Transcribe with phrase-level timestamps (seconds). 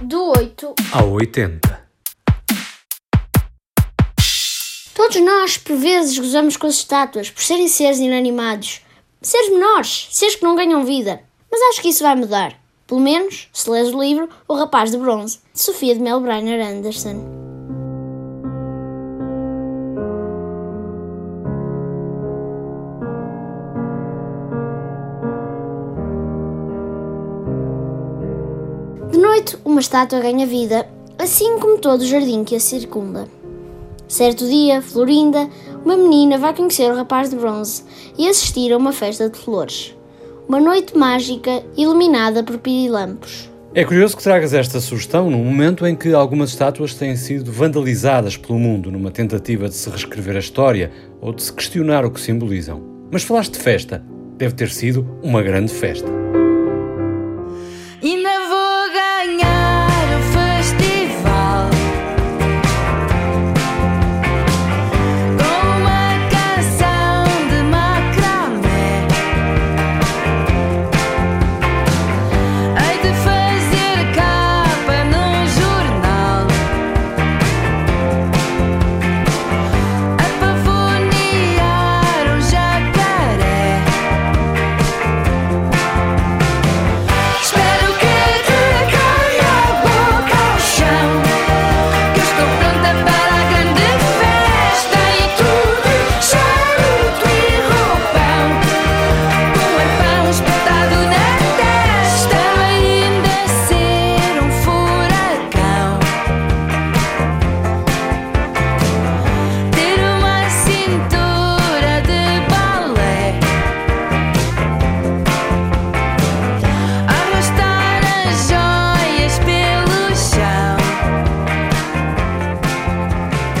[0.00, 1.88] Do 8 ao 80.
[4.94, 8.80] Todos nós, por vezes, gozamos com as estátuas por serem seres inanimados,
[9.20, 11.20] seres menores, seres que não ganham vida.
[11.50, 12.56] Mas acho que isso vai mudar.
[12.86, 17.47] Pelo menos, se lês o livro O Rapaz de Bronze, de Sofia de Melbrenner Anderson.
[29.10, 30.86] De noite, uma estátua ganha vida,
[31.18, 33.26] assim como todo o jardim que a circunda.
[34.06, 35.48] Certo dia, Florinda,
[35.82, 37.84] uma menina vai conhecer o rapaz de bronze
[38.18, 39.96] e assistir a uma festa de flores.
[40.46, 43.50] Uma noite mágica iluminada por pirilampos.
[43.74, 48.36] É curioso que tragas esta sugestão num momento em que algumas estátuas têm sido vandalizadas
[48.36, 52.20] pelo mundo numa tentativa de se reescrever a história ou de se questionar o que
[52.20, 52.82] simbolizam.
[53.10, 54.04] Mas falaste de festa.
[54.36, 56.08] Deve ter sido uma grande festa.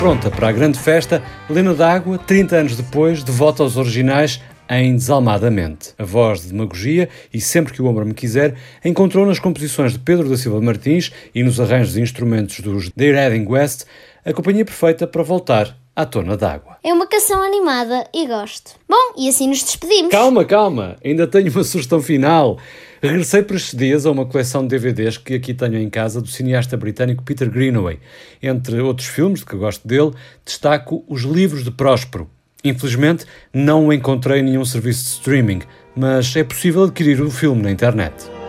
[0.00, 4.96] Pronta para a grande festa, Lena D'Água, 30 anos depois, de volta aos originais em
[4.96, 5.90] Desalmadamente.
[5.98, 9.98] A voz de demagogia e sempre que o ombro me quiser, encontrou nas composições de
[9.98, 13.84] Pedro da Silva Martins e nos arranjos de instrumentos dos The Reading West
[14.24, 16.78] a companhia perfeita para voltar à tona d'água.
[16.82, 18.72] É uma canção animada e gosto.
[18.88, 20.10] Bom, e assim nos despedimos.
[20.10, 22.58] Calma, calma, ainda tenho uma sugestão final.
[23.02, 26.28] Regressei por estes dias a uma coleção de DVDs que aqui tenho em casa do
[26.28, 27.98] cineasta britânico Peter Greenaway.
[28.42, 30.12] Entre outros filmes de que gosto dele,
[30.44, 32.28] destaco Os Livros de Próspero.
[32.62, 33.24] Infelizmente,
[33.54, 35.62] não encontrei nenhum serviço de streaming,
[35.96, 38.39] mas é possível adquirir o filme na internet.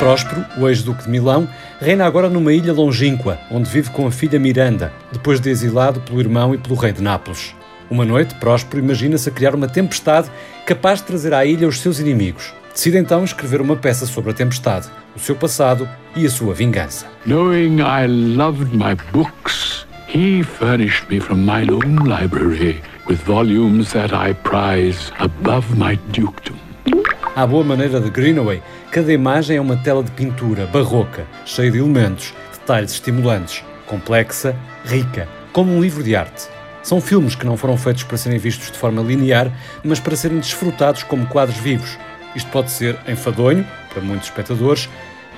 [0.00, 1.46] Próspero, o ex-duque de Milão,
[1.78, 6.18] reina agora numa ilha longínqua, onde vive com a filha Miranda, depois de exilado pelo
[6.18, 7.54] irmão e pelo rei de Nápoles.
[7.90, 10.30] Uma noite, Próspero imagina-se a criar uma tempestade
[10.64, 12.54] capaz de trazer à ilha os seus inimigos.
[12.72, 15.86] Decide então escrever uma peça sobre a tempestade, o seu passado
[16.16, 17.04] e a sua vingança.
[17.26, 24.14] Knowing I loved my books, he furnished me from my own library with volumes that
[24.14, 26.56] I prize above my dukedom.
[27.36, 31.78] À boa maneira de Greenaway, cada imagem é uma tela de pintura barroca, cheia de
[31.78, 36.48] elementos, detalhes estimulantes, complexa, rica, como um livro de arte.
[36.82, 39.52] São filmes que não foram feitos para serem vistos de forma linear,
[39.84, 41.96] mas para serem desfrutados como quadros vivos.
[42.34, 44.88] Isto pode ser enfadonho, para muitos espectadores,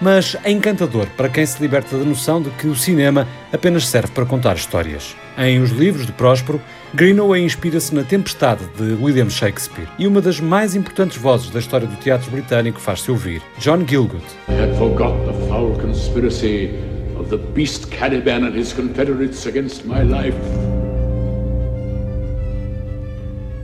[0.03, 4.11] mas é encantador para quem se liberta da noção de que o cinema apenas serve
[4.13, 5.15] para contar histórias.
[5.39, 6.61] Em Os Livros de Próspero,
[6.93, 11.87] Greenaway inspira-se na Tempestade de William Shakespeare e uma das mais importantes vozes da história
[11.87, 14.25] do teatro britânico faz-se ouvir, John Gielgud.
[14.49, 16.71] I had forgot the foul conspiracy
[17.17, 20.37] of the beast Caliban and his confederates against my life.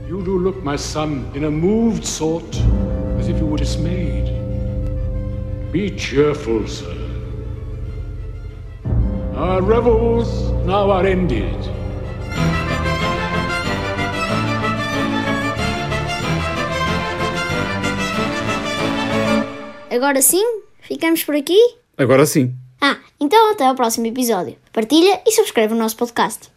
[0.07, 2.55] You do look, my son, in a moved sort,
[3.19, 4.38] as if you were dismayed.
[5.71, 6.97] Be cheerful, sir.
[9.35, 11.55] Our revels now are ended.
[19.91, 20.43] Agora sim?
[20.81, 21.57] Ficamos por aqui?
[21.97, 22.55] Agora sim.
[22.81, 24.55] Ah, então até ao próximo episódio.
[24.73, 26.49] Partilha e subscreve o nosso podcast.